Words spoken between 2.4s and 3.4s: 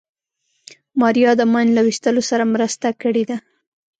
مرسته کړې وه.